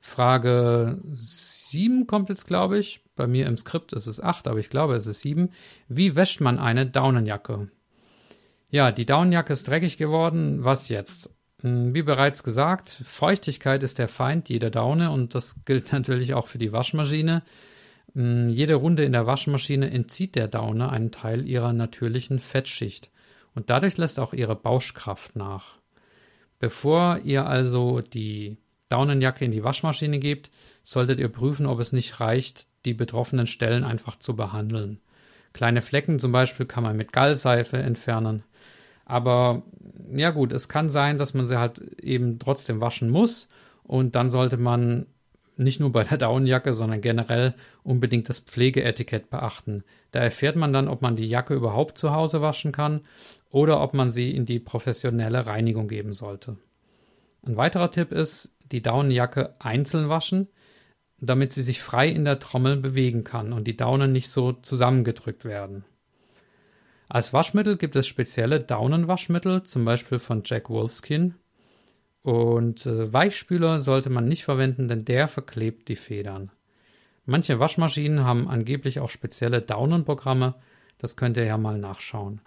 Frage 0.00 1.00
7 1.14 2.06
kommt 2.06 2.28
jetzt, 2.28 2.46
glaube 2.46 2.78
ich. 2.78 3.02
Bei 3.16 3.26
mir 3.26 3.46
im 3.46 3.56
Skript 3.56 3.92
ist 3.94 4.06
es 4.06 4.20
8, 4.20 4.48
aber 4.48 4.58
ich 4.58 4.68
glaube, 4.68 4.94
es 4.94 5.06
ist 5.06 5.20
7. 5.20 5.50
Wie 5.88 6.16
wäscht 6.16 6.40
man 6.40 6.58
eine 6.58 6.86
Daunenjacke? 6.86 7.70
Ja, 8.74 8.90
die 8.90 9.06
Daunenjacke 9.06 9.52
ist 9.52 9.68
dreckig 9.68 9.98
geworden. 9.98 10.64
Was 10.64 10.88
jetzt? 10.88 11.30
Hm, 11.60 11.94
wie 11.94 12.02
bereits 12.02 12.42
gesagt, 12.42 12.90
Feuchtigkeit 13.04 13.84
ist 13.84 14.00
der 14.00 14.08
Feind 14.08 14.48
jeder 14.48 14.70
Daune 14.70 15.12
und 15.12 15.36
das 15.36 15.64
gilt 15.64 15.92
natürlich 15.92 16.34
auch 16.34 16.48
für 16.48 16.58
die 16.58 16.72
Waschmaschine. 16.72 17.44
Hm, 18.14 18.48
jede 18.48 18.74
Runde 18.74 19.04
in 19.04 19.12
der 19.12 19.28
Waschmaschine 19.28 19.92
entzieht 19.92 20.34
der 20.34 20.48
Daune 20.48 20.88
einen 20.88 21.12
Teil 21.12 21.48
ihrer 21.48 21.72
natürlichen 21.72 22.40
Fettschicht 22.40 23.12
und 23.54 23.70
dadurch 23.70 23.96
lässt 23.96 24.18
auch 24.18 24.32
ihre 24.32 24.56
Bauschkraft 24.56 25.36
nach. 25.36 25.78
Bevor 26.58 27.20
ihr 27.22 27.46
also 27.46 28.00
die 28.00 28.56
Daunenjacke 28.88 29.44
in 29.44 29.52
die 29.52 29.62
Waschmaschine 29.62 30.18
gebt, 30.18 30.50
solltet 30.82 31.20
ihr 31.20 31.28
prüfen, 31.28 31.66
ob 31.66 31.78
es 31.78 31.92
nicht 31.92 32.18
reicht, 32.18 32.66
die 32.86 32.94
betroffenen 32.94 33.46
Stellen 33.46 33.84
einfach 33.84 34.18
zu 34.18 34.34
behandeln. 34.34 34.98
Kleine 35.52 35.80
Flecken 35.80 36.18
zum 36.18 36.32
Beispiel 36.32 36.66
kann 36.66 36.82
man 36.82 36.96
mit 36.96 37.12
Gallseife 37.12 37.76
entfernen. 37.76 38.42
Aber 39.04 39.62
ja 40.14 40.30
gut, 40.30 40.52
es 40.52 40.68
kann 40.68 40.88
sein, 40.88 41.18
dass 41.18 41.34
man 41.34 41.46
sie 41.46 41.58
halt 41.58 41.78
eben 42.00 42.38
trotzdem 42.38 42.80
waschen 42.80 43.10
muss. 43.10 43.48
Und 43.82 44.14
dann 44.14 44.30
sollte 44.30 44.56
man 44.56 45.06
nicht 45.56 45.80
nur 45.80 45.92
bei 45.92 46.04
der 46.04 46.18
Daunenjacke, 46.18 46.74
sondern 46.74 47.00
generell 47.00 47.54
unbedingt 47.82 48.28
das 48.28 48.40
Pflegeetikett 48.40 49.30
beachten. 49.30 49.84
Da 50.10 50.20
erfährt 50.20 50.56
man 50.56 50.72
dann, 50.72 50.88
ob 50.88 51.02
man 51.02 51.16
die 51.16 51.28
Jacke 51.28 51.54
überhaupt 51.54 51.98
zu 51.98 52.12
Hause 52.12 52.40
waschen 52.40 52.72
kann 52.72 53.02
oder 53.50 53.80
ob 53.80 53.94
man 53.94 54.10
sie 54.10 54.30
in 54.30 54.46
die 54.46 54.58
professionelle 54.58 55.46
Reinigung 55.46 55.88
geben 55.88 56.12
sollte. 56.12 56.56
Ein 57.46 57.56
weiterer 57.56 57.90
Tipp 57.90 58.10
ist, 58.10 58.56
die 58.72 58.82
Daunenjacke 58.82 59.54
einzeln 59.58 60.08
waschen, 60.08 60.48
damit 61.20 61.52
sie 61.52 61.62
sich 61.62 61.80
frei 61.80 62.08
in 62.08 62.24
der 62.24 62.38
Trommel 62.38 62.78
bewegen 62.78 63.22
kann 63.22 63.52
und 63.52 63.66
die 63.66 63.76
Daunen 63.76 64.12
nicht 64.12 64.30
so 64.30 64.52
zusammengedrückt 64.52 65.44
werden. 65.44 65.84
Als 67.14 67.32
Waschmittel 67.32 67.76
gibt 67.76 67.94
es 67.94 68.08
spezielle 68.08 68.58
Daunenwaschmittel, 68.58 69.62
zum 69.62 69.84
Beispiel 69.84 70.18
von 70.18 70.42
Jack 70.44 70.68
Wolfskin. 70.68 71.36
Und 72.22 72.86
äh, 72.86 73.12
Weichspüler 73.12 73.78
sollte 73.78 74.10
man 74.10 74.26
nicht 74.26 74.42
verwenden, 74.42 74.88
denn 74.88 75.04
der 75.04 75.28
verklebt 75.28 75.86
die 75.86 75.94
Federn. 75.94 76.50
Manche 77.24 77.60
Waschmaschinen 77.60 78.24
haben 78.24 78.48
angeblich 78.48 78.98
auch 78.98 79.10
spezielle 79.10 79.62
Daunenprogramme, 79.62 80.56
das 80.98 81.14
könnt 81.14 81.36
ihr 81.36 81.44
ja 81.44 81.56
mal 81.56 81.78
nachschauen. 81.78 82.40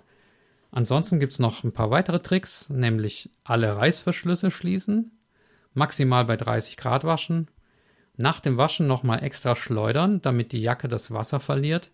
Ansonsten 0.70 1.22
gibt 1.22 1.32
es 1.32 1.40
noch 1.40 1.64
ein 1.64 1.72
paar 1.72 1.90
weitere 1.90 2.20
Tricks, 2.20 2.70
nämlich 2.70 3.30
alle 3.46 3.74
Reißverschlüsse 3.78 4.52
schließen, 4.52 5.18
maximal 5.76 6.26
bei 6.26 6.36
30 6.36 6.76
Grad 6.76 7.06
waschen, 7.06 7.48
nach 8.18 8.42
dem 8.42 8.58
Waschen 8.58 8.86
nochmal 8.86 9.24
extra 9.24 9.56
schleudern, 9.56 10.22
damit 10.22 10.52
die 10.52 10.62
Jacke 10.62 10.90
das 10.90 11.12
Wasser 11.12 11.40
verliert 11.40 11.90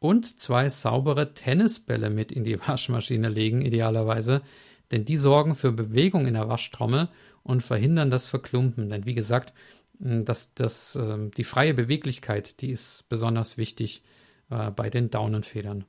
und 0.00 0.40
zwei 0.40 0.68
saubere 0.68 1.34
Tennisbälle 1.34 2.10
mit 2.10 2.32
in 2.32 2.44
die 2.44 2.60
Waschmaschine 2.66 3.28
legen, 3.28 3.62
idealerweise, 3.62 4.42
denn 4.90 5.04
die 5.04 5.16
sorgen 5.16 5.54
für 5.54 5.72
Bewegung 5.72 6.26
in 6.26 6.34
der 6.34 6.48
Waschtrommel 6.48 7.08
und 7.42 7.62
verhindern 7.62 8.10
das 8.10 8.26
Verklumpen. 8.26 8.90
Denn 8.90 9.06
wie 9.06 9.14
gesagt, 9.14 9.52
das, 9.98 10.54
das, 10.54 10.96
ähm, 10.96 11.30
die 11.32 11.44
freie 11.44 11.74
Beweglichkeit, 11.74 12.60
die 12.60 12.70
ist 12.70 13.08
besonders 13.08 13.58
wichtig 13.58 14.02
äh, 14.50 14.70
bei 14.70 14.90
den 14.90 15.10
Daunenfedern. 15.10 15.84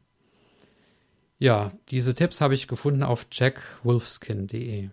Ja, 1.38 1.72
diese 1.90 2.16
Tipps 2.16 2.42
habe 2.42 2.56
ich 2.56 2.68
gefunden 2.68 3.04
auf 3.04 3.28
jackwolfskin.de. 3.32 4.90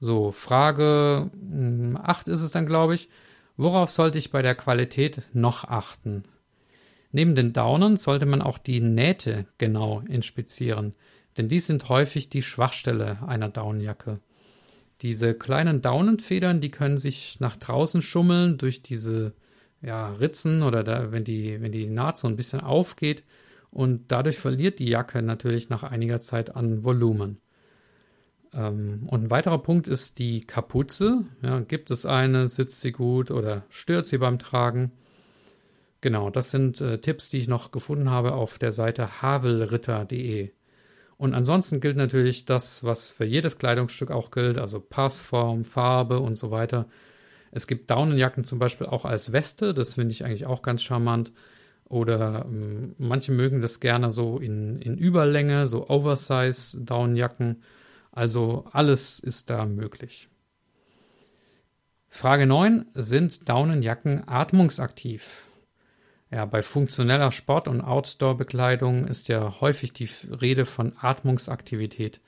So, 0.00 0.32
Frage 0.32 1.30
8 1.30 2.26
hm, 2.26 2.32
ist 2.32 2.40
es 2.40 2.50
dann, 2.50 2.66
glaube 2.66 2.94
ich. 2.94 3.08
Worauf 3.56 3.90
sollte 3.90 4.18
ich 4.18 4.32
bei 4.32 4.42
der 4.42 4.56
Qualität 4.56 5.22
noch 5.32 5.64
achten? 5.64 6.24
Neben 7.12 7.34
den 7.34 7.52
Daunen 7.52 7.96
sollte 7.96 8.26
man 8.26 8.42
auch 8.42 8.58
die 8.58 8.80
Nähte 8.80 9.46
genau 9.58 10.00
inspizieren, 10.08 10.94
denn 11.36 11.48
dies 11.48 11.66
sind 11.66 11.88
häufig 11.88 12.30
die 12.30 12.42
Schwachstelle 12.42 13.18
einer 13.26 13.50
Daunenjacke. 13.50 14.18
Diese 15.02 15.34
kleinen 15.34 15.82
Daunenfedern, 15.82 16.60
die 16.60 16.70
können 16.70 16.98
sich 16.98 17.38
nach 17.40 17.56
draußen 17.56 18.02
schummeln 18.02 18.56
durch 18.56 18.82
diese 18.82 19.32
ja, 19.82 20.10
Ritzen 20.12 20.62
oder 20.62 20.84
da, 20.84 21.12
wenn, 21.12 21.24
die, 21.24 21.60
wenn 21.60 21.72
die 21.72 21.86
Naht 21.86 22.18
so 22.18 22.28
ein 22.28 22.36
bisschen 22.36 22.60
aufgeht 22.60 23.24
und 23.70 24.12
dadurch 24.12 24.38
verliert 24.38 24.78
die 24.78 24.88
Jacke 24.88 25.22
natürlich 25.22 25.68
nach 25.68 25.82
einiger 25.82 26.20
Zeit 26.20 26.54
an 26.54 26.84
Volumen. 26.84 27.40
Ähm, 28.54 29.08
und 29.08 29.24
ein 29.24 29.30
weiterer 29.30 29.58
Punkt 29.58 29.88
ist 29.88 30.18
die 30.18 30.42
Kapuze. 30.42 31.24
Ja, 31.42 31.60
gibt 31.60 31.90
es 31.90 32.06
eine, 32.06 32.48
sitzt 32.48 32.80
sie 32.80 32.92
gut 32.92 33.30
oder 33.30 33.64
stört 33.70 34.06
sie 34.06 34.18
beim 34.18 34.38
Tragen? 34.38 34.92
Genau, 36.02 36.30
das 36.30 36.50
sind 36.50 36.80
äh, 36.80 36.98
Tipps, 36.98 37.30
die 37.30 37.38
ich 37.38 37.46
noch 37.48 37.70
gefunden 37.70 38.10
habe 38.10 38.34
auf 38.34 38.58
der 38.58 38.72
Seite 38.72 39.22
havelritter.de. 39.22 40.50
Und 41.16 41.32
ansonsten 41.32 41.80
gilt 41.80 41.96
natürlich 41.96 42.44
das, 42.44 42.82
was 42.82 43.08
für 43.08 43.24
jedes 43.24 43.56
Kleidungsstück 43.56 44.10
auch 44.10 44.32
gilt, 44.32 44.58
also 44.58 44.80
Passform, 44.80 45.62
Farbe 45.62 46.18
und 46.18 46.36
so 46.36 46.50
weiter. 46.50 46.88
Es 47.52 47.68
gibt 47.68 47.88
Daunenjacken 47.92 48.42
zum 48.42 48.58
Beispiel 48.58 48.88
auch 48.88 49.04
als 49.04 49.30
Weste, 49.30 49.74
das 49.74 49.94
finde 49.94 50.10
ich 50.10 50.24
eigentlich 50.24 50.44
auch 50.44 50.62
ganz 50.62 50.82
charmant. 50.82 51.32
Oder 51.84 52.46
ähm, 52.48 52.96
manche 52.98 53.30
mögen 53.30 53.60
das 53.60 53.78
gerne 53.78 54.10
so 54.10 54.38
in, 54.38 54.80
in 54.82 54.98
Überlänge, 54.98 55.68
so 55.68 55.88
Oversize-Daunenjacken. 55.88 57.62
Also 58.10 58.64
alles 58.72 59.20
ist 59.20 59.50
da 59.50 59.66
möglich. 59.66 60.28
Frage 62.08 62.46
9. 62.46 62.86
Sind 62.94 63.48
Daunenjacken 63.48 64.26
atmungsaktiv? 64.26 65.44
Ja, 66.32 66.46
bei 66.46 66.62
funktioneller 66.62 67.30
Sport- 67.30 67.68
und 67.68 67.82
Outdoor-Bekleidung 67.82 69.06
ist 69.06 69.28
ja 69.28 69.60
häufig 69.60 69.92
die 69.92 70.08
Rede 70.40 70.64
von 70.64 70.94
Atmungsaktivität. 70.98 72.20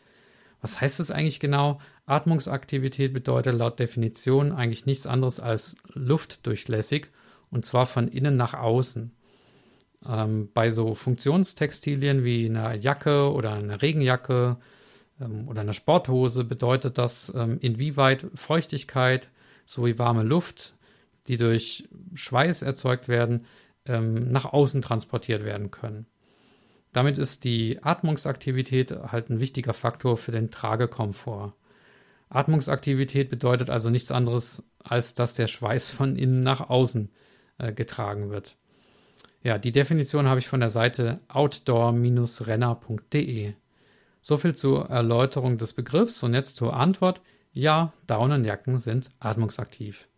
Was 0.60 0.80
heißt 0.80 1.00
das 1.00 1.10
eigentlich 1.10 1.40
genau? 1.40 1.80
Atmungsaktivität 2.04 3.14
bedeutet 3.14 3.54
laut 3.54 3.78
Definition 3.78 4.52
eigentlich 4.52 4.84
nichts 4.84 5.06
anderes 5.06 5.40
als 5.40 5.76
luftdurchlässig 5.94 7.06
und 7.50 7.64
zwar 7.64 7.86
von 7.86 8.08
innen 8.08 8.36
nach 8.36 8.52
außen. 8.52 9.10
Ähm, 10.06 10.50
bei 10.52 10.70
so 10.70 10.94
Funktionstextilien 10.94 12.24
wie 12.24 12.44
einer 12.46 12.74
Jacke 12.74 13.32
oder 13.32 13.54
einer 13.54 13.80
Regenjacke 13.80 14.58
ähm, 15.18 15.48
oder 15.48 15.62
einer 15.62 15.72
Sporthose 15.72 16.44
bedeutet 16.44 16.98
das, 16.98 17.32
ähm, 17.34 17.56
inwieweit 17.62 18.26
Feuchtigkeit 18.34 19.30
sowie 19.64 19.98
warme 19.98 20.24
Luft, 20.24 20.74
die 21.26 21.38
durch 21.38 21.88
Schweiß 22.12 22.60
erzeugt 22.60 23.08
werden, 23.08 23.46
ähm, 23.86 24.30
nach 24.30 24.46
außen 24.46 24.82
transportiert 24.82 25.44
werden 25.44 25.70
können. 25.70 26.06
Damit 26.92 27.18
ist 27.18 27.44
die 27.44 27.78
Atmungsaktivität 27.82 28.92
halt 28.92 29.28
ein 29.28 29.40
wichtiger 29.40 29.74
Faktor 29.74 30.16
für 30.16 30.32
den 30.32 30.50
Tragekomfort. 30.50 31.52
Atmungsaktivität 32.28 33.30
bedeutet 33.30 33.70
also 33.70 33.90
nichts 33.90 34.12
anderes, 34.12 34.62
als 34.78 35.14
dass 35.14 35.34
der 35.34 35.48
Schweiß 35.48 35.90
von 35.90 36.16
innen 36.16 36.42
nach 36.42 36.68
außen 36.68 37.10
äh, 37.58 37.72
getragen 37.72 38.30
wird. 38.30 38.56
Ja, 39.42 39.58
die 39.58 39.72
Definition 39.72 40.26
habe 40.26 40.40
ich 40.40 40.48
von 40.48 40.60
der 40.60 40.70
Seite 40.70 41.20
outdoor-renner.de. 41.28 43.52
So 44.22 44.38
viel 44.38 44.54
zur 44.54 44.88
Erläuterung 44.88 45.58
des 45.58 45.74
Begriffs 45.74 46.22
und 46.22 46.32
jetzt 46.32 46.56
zur 46.56 46.74
Antwort. 46.74 47.20
Ja, 47.52 47.92
Daunenjacken 48.06 48.78
sind 48.78 49.10
atmungsaktiv. 49.18 50.08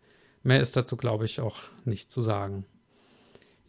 Mehr 0.43 0.61
ist 0.61 0.77
dazu, 0.77 0.95
glaube 0.95 1.25
ich, 1.25 1.41
auch 1.41 1.57
nicht 1.83 2.09
zu 2.11 2.21
sagen. 2.21 2.65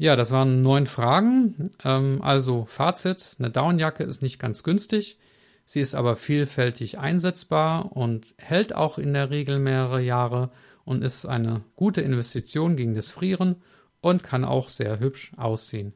Ja, 0.01 0.15
das 0.15 0.31
waren 0.31 0.63
neun 0.63 0.87
Fragen. 0.87 1.71
Ähm, 1.85 2.23
also 2.23 2.65
Fazit, 2.65 3.37
eine 3.39 3.51
Daunenjacke 3.51 4.05
ist 4.05 4.23
nicht 4.23 4.39
ganz 4.39 4.63
günstig. 4.63 5.19
Sie 5.65 5.81
ist 5.81 5.97
aber 5.97 6.15
vielfältig 6.15 6.99
einsetzbar 6.99 7.95
und 7.95 8.35
hält 8.39 8.75
auch 8.75 8.99
in 8.99 9.13
der 9.13 9.31
Regel 9.31 9.59
mehrere 9.59 10.01
Jahre 10.01 10.51
und 10.85 11.03
ist 11.03 11.27
eine 11.27 11.63
gute 11.75 12.01
Investition 12.01 12.77
gegen 12.77 12.95
das 12.95 13.11
Frieren 13.11 13.57
und 14.01 14.23
kann 14.23 14.45
auch 14.45 14.69
sehr 14.69 15.01
hübsch 15.01 15.33
aussehen. 15.37 15.95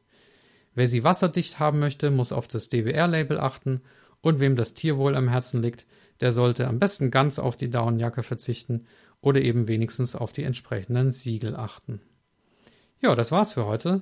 Wer 0.75 0.87
sie 0.87 1.03
wasserdicht 1.03 1.59
haben 1.59 1.79
möchte, 1.79 2.11
muss 2.11 2.33
auf 2.33 2.47
das 2.49 2.67
DWR-Label 2.67 3.39
achten 3.39 3.81
und 4.21 4.41
wem 4.41 4.57
das 4.57 4.73
Tierwohl 4.73 5.15
am 5.15 5.29
Herzen 5.29 5.61
liegt, 5.61 5.85
der 6.19 6.33
sollte 6.33 6.67
am 6.67 6.77
besten 6.77 7.09
ganz 7.09 7.39
auf 7.39 7.55
die 7.55 7.69
Daunenjacke 7.69 8.21
verzichten 8.21 8.85
oder 9.21 9.41
eben 9.41 9.67
wenigstens 9.67 10.15
auf 10.15 10.33
die 10.33 10.43
entsprechenden 10.43 11.11
Siegel 11.11 11.55
achten. 11.55 12.01
Ja, 13.03 13.15
das 13.15 13.33
war's 13.33 13.51
für 13.51 13.65
heute. 13.65 14.01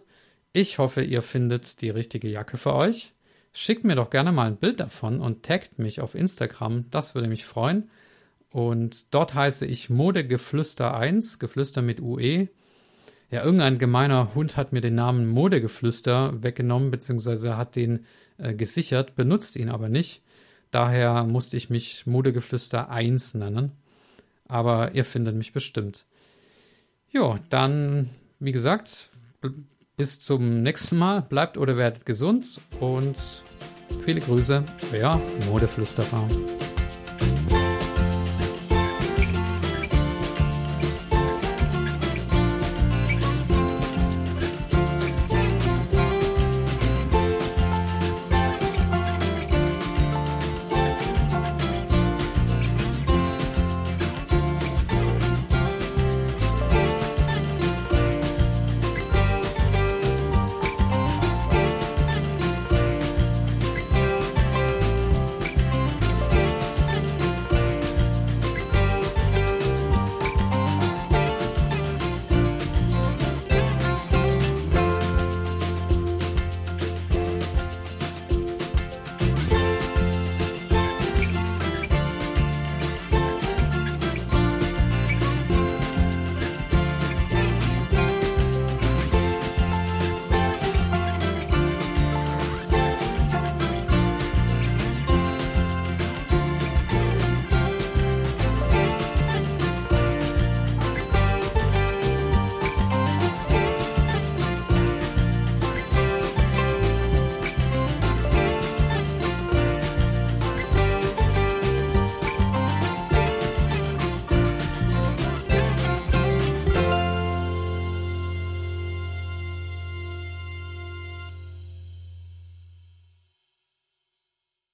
Ich 0.53 0.77
hoffe, 0.77 1.01
ihr 1.01 1.23
findet 1.23 1.81
die 1.81 1.89
richtige 1.89 2.29
Jacke 2.29 2.57
für 2.57 2.75
euch. 2.75 3.13
Schickt 3.51 3.83
mir 3.83 3.95
doch 3.95 4.11
gerne 4.11 4.31
mal 4.31 4.45
ein 4.45 4.57
Bild 4.57 4.79
davon 4.79 5.21
und 5.21 5.41
taggt 5.41 5.79
mich 5.79 6.01
auf 6.01 6.13
Instagram, 6.13 6.87
das 6.91 7.15
würde 7.15 7.27
mich 7.27 7.43
freuen. 7.43 7.89
Und 8.51 9.11
dort 9.11 9.33
heiße 9.33 9.65
ich 9.65 9.87
Modegeflüster1, 9.87 11.39
Geflüster 11.39 11.81
mit 11.81 11.99
UE. 11.99 12.49
Ja, 13.31 13.43
irgendein 13.43 13.79
gemeiner 13.79 14.35
Hund 14.35 14.55
hat 14.55 14.71
mir 14.71 14.81
den 14.81 14.93
Namen 14.93 15.27
Modegeflüster 15.27 16.43
weggenommen, 16.43 16.91
beziehungsweise 16.91 17.57
hat 17.57 17.75
den 17.75 18.05
äh, 18.37 18.53
gesichert, 18.53 19.15
benutzt 19.15 19.55
ihn 19.55 19.69
aber 19.69 19.89
nicht. 19.89 20.21
Daher 20.69 21.23
musste 21.23 21.57
ich 21.57 21.71
mich 21.71 22.05
Modegeflüster 22.05 22.91
1 22.91 23.33
nennen. 23.33 23.71
Aber 24.47 24.93
ihr 24.93 25.05
findet 25.05 25.35
mich 25.35 25.53
bestimmt. 25.53 26.05
Jo, 27.09 27.37
dann, 27.49 28.11
wie 28.41 28.51
gesagt, 28.51 29.09
bis 29.97 30.19
zum 30.19 30.63
nächsten 30.63 30.97
Mal. 30.97 31.21
Bleibt 31.21 31.57
oder 31.57 31.77
werdet 31.77 32.05
gesund 32.05 32.59
und 32.79 33.15
viele 34.03 34.19
Grüße, 34.19 34.63
euer 34.93 35.21
Modeflüsterer. 35.47 36.27